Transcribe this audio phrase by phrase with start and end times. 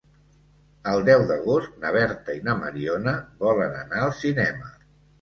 [0.91, 3.17] El deu d'agost na Berta i na Mariona
[3.47, 4.79] volen anar al cinema.